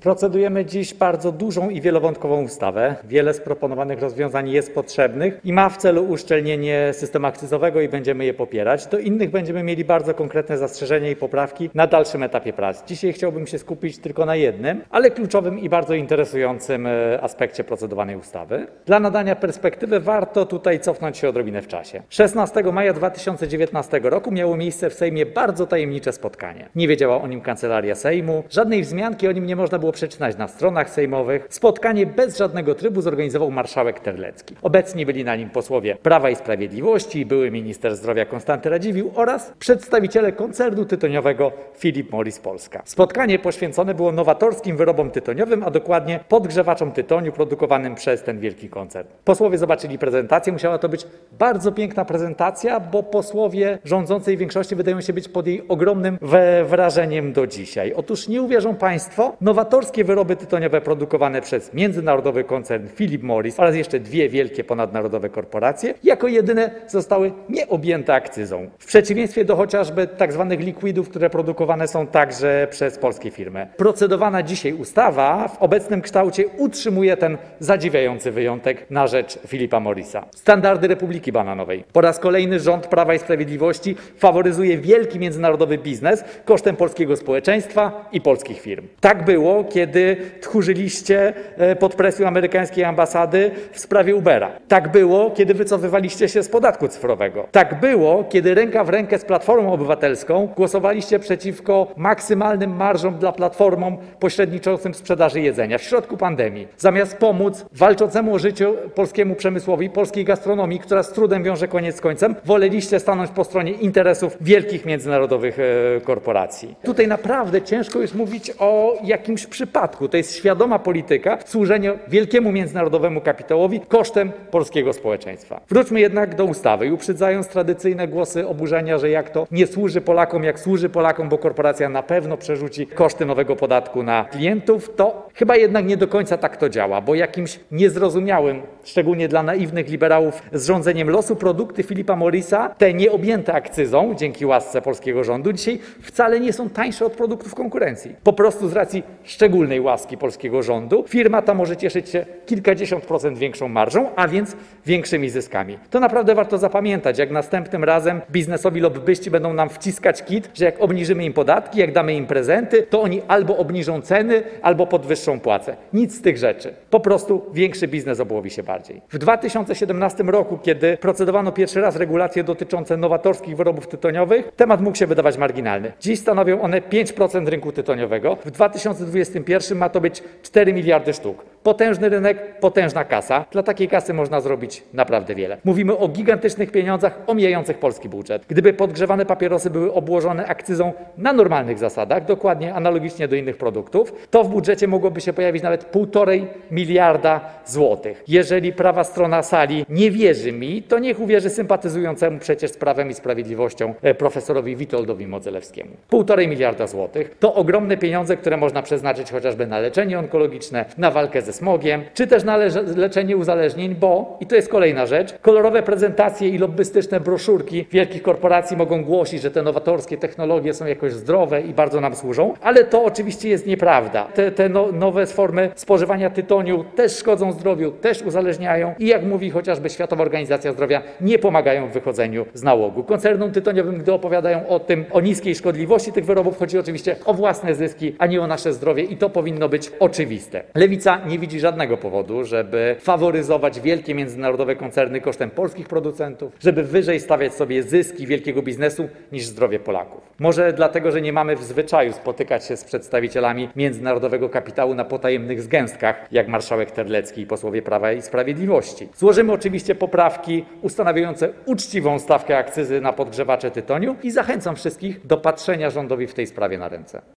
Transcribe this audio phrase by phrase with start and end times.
[0.00, 2.96] Procedujemy dziś bardzo dużą i wielowątkową ustawę.
[3.04, 8.24] Wiele z proponowanych rozwiązań jest potrzebnych i ma w celu uszczelnienie systemu akcyzowego i będziemy
[8.24, 8.86] je popierać.
[8.86, 12.86] Do innych będziemy mieli bardzo konkretne zastrzeżenia i poprawki na dalszym etapie prac.
[12.86, 18.16] Dzisiaj chciałbym się skupić tylko na jednym, ale kluczowym i bardzo interesującym e, aspekcie procedowanej
[18.16, 18.66] ustawy.
[18.86, 22.02] Dla nadania perspektywy warto tutaj cofnąć się odrobinę w czasie.
[22.08, 26.68] 16 maja 2019 roku miało miejsce w Sejmie bardzo tajemnicze spotkanie.
[26.74, 30.48] Nie wiedziała o nim Kancelaria Sejmu, żadnej wzmianki o nim nie można było przeczytać na
[30.48, 31.46] stronach sejmowych.
[31.50, 34.54] Spotkanie bez żadnego trybu zorganizował marszałek Terlecki.
[34.62, 40.32] Obecni byli na nim posłowie Prawa i Sprawiedliwości, były minister zdrowia Konstanty Radziwiłł oraz przedstawiciele
[40.32, 42.82] koncernu tytoniowego Philip Morris Polska.
[42.84, 49.08] Spotkanie poświęcone było nowatorskim wyrobom tytoniowym, a dokładnie podgrzewaczom tytoniu produkowanym przez ten wielki koncern.
[49.24, 51.06] Posłowie zobaczyli prezentację, musiała to być
[51.38, 56.18] bardzo piękna prezentacja, bo posłowie rządzącej większości wydają się być pod jej ogromnym
[56.64, 57.92] wrażeniem do dzisiaj.
[57.92, 59.36] Otóż nie uwierzą Państwo,
[59.80, 65.94] nowatorskie wyroby tytoniowe produkowane przez międzynarodowy koncern Philip Morris oraz jeszcze dwie wielkie ponadnarodowe korporacje
[66.04, 68.70] jako jedyne zostały nieobjęte akcyzą.
[68.78, 73.66] W przeciwieństwie do chociażby tak zwanych likwidów, które produkowane są także przez polskie firmy.
[73.76, 80.24] Procedowana dzisiaj ustawa w obecnym kształcie utrzymuje ten zadziwiający wyjątek na rzecz Filipa Morrisa.
[80.36, 81.84] Standardy Republiki Bananowej.
[81.92, 88.20] Po raz kolejny rząd Prawa i Sprawiedliwości faworyzuje wielki międzynarodowy biznes kosztem polskiego społeczeństwa i
[88.20, 88.86] polskich firm.
[89.00, 94.50] Tak było, kiedy tchórzyliście e, pod presją amerykańskiej ambasady w sprawie Ubera.
[94.68, 97.46] Tak było, kiedy wycofywaliście się z podatku cyfrowego.
[97.52, 103.96] Tak było, kiedy ręka w rękę z Platformą Obywatelską głosowaliście przeciwko maksymalnym marżom dla platformom
[104.20, 106.68] pośredniczącym sprzedaży jedzenia w środku pandemii.
[106.78, 112.00] Zamiast pomóc walczącemu o życie polskiemu przemysłowi, polskiej gastronomii, która z trudem wiąże koniec z
[112.00, 116.74] końcem, woleliście stanąć po stronie interesów wielkich międzynarodowych e, korporacji.
[116.84, 120.08] Tutaj naprawdę ciężko jest mówić o jakimś przypadku.
[120.08, 125.60] To jest świadoma polityka służenia wielkiemu międzynarodowemu kapitałowi kosztem polskiego społeczeństwa.
[125.68, 130.44] Wróćmy jednak do ustawy i uprzedzając tradycyjne głosy oburzenia, że jak to nie służy Polakom,
[130.44, 135.56] jak służy Polakom, bo korporacja na pewno przerzuci koszty nowego podatku na klientów, to chyba
[135.56, 141.10] jednak nie do końca tak to działa, bo jakimś niezrozumiałym, szczególnie dla naiwnych liberałów, zrządzeniem
[141.10, 146.70] losu produkty Filipa Morrisa, te nieobjęte akcyzą, dzięki łasce polskiego rządu, dzisiaj wcale nie są
[146.70, 148.14] tańsze od produktów konkurencji.
[148.24, 153.38] Po prostu z racji szczególnej łaski polskiego rządu firma ta może cieszyć się kilkadziesiąt procent
[153.38, 154.56] większą marżą, a więc
[154.86, 155.78] większymi zyskami.
[155.90, 160.80] To naprawdę warto zapamiętać, jak następnym razem biznesowi lobbyści będą nam wciskać kit, że jak
[160.80, 165.76] obniżymy im podatki, jak damy im prezenty, to oni albo obniżą ceny, albo podwyższą płace.
[165.92, 166.74] Nic z tych rzeczy.
[166.90, 169.00] Po prostu większy biznes obłowi się bardziej.
[169.08, 175.06] W 2017 roku, kiedy procedowano pierwszy raz regulacje dotyczące nowatorskich wyrobów tytoniowych, temat mógł się
[175.06, 175.92] wydawać marginalny.
[176.00, 178.36] Dziś stanowią one 5% rynku tytoniowego.
[178.44, 181.44] W 2021 ma to być 4 miliardy sztuk.
[181.62, 183.44] Potężny rynek, potężna kasa.
[183.52, 185.56] Dla takiej kasy można zrobić naprawdę wiele.
[185.64, 188.44] Mówimy o gigantycznych pieniądzach omijających polski budżet.
[188.48, 194.44] Gdyby podgrzewane papierosy były obłożone akcyzą na normalnych zasadach, dokładnie analogicznie do innych produktów, to
[194.44, 198.24] w budżecie mogłoby się pojawić nawet 1,5 miliarda złotych.
[198.28, 203.14] Jeżeli prawa strona sali nie wierzy mi, to niech uwierzy sympatyzującemu przecież z Prawem i
[203.14, 205.90] Sprawiedliwością e, profesorowi Witoldowi Modzelewskiemu.
[206.12, 211.42] 1,5 miliarda złotych to ogromne pieniądze, które można przeznaczyć chociażby na leczenie onkologiczne, na walkę
[211.50, 212.56] ze smogiem, czy też na
[212.96, 218.76] leczenie uzależnień, bo, i to jest kolejna rzecz, kolorowe prezentacje i lobbystyczne broszurki wielkich korporacji
[218.76, 223.04] mogą głosić, że te nowatorskie technologie są jakoś zdrowe i bardzo nam służą, ale to
[223.04, 224.24] oczywiście jest nieprawda.
[224.24, 229.50] Te, te no, nowe formy spożywania tytoniu też szkodzą zdrowiu, też uzależniają i jak mówi
[229.50, 233.04] chociażby Światowa Organizacja Zdrowia, nie pomagają w wychodzeniu z nałogu.
[233.04, 237.74] Koncernom tytoniowym, gdy opowiadają o tym, o niskiej szkodliwości tych wyrobów, chodzi oczywiście o własne
[237.74, 240.62] zyski, a nie o nasze zdrowie i to powinno być oczywiste.
[240.74, 247.20] Lewica nie widzi żadnego powodu, żeby faworyzować wielkie międzynarodowe koncerny kosztem polskich producentów, żeby wyżej
[247.20, 250.20] stawiać sobie zyski wielkiego biznesu niż zdrowie Polaków.
[250.38, 255.62] Może dlatego, że nie mamy w zwyczaju spotykać się z przedstawicielami międzynarodowego kapitału na potajemnych
[255.62, 259.08] zgęstkach, jak marszałek Terlecki i posłowie Prawa i Sprawiedliwości.
[259.16, 265.90] Złożymy oczywiście poprawki ustanawiające uczciwą stawkę akcyzy na podgrzewacze tytoniu i zachęcam wszystkich do patrzenia
[265.90, 267.22] rządowi w tej sprawie na ręce.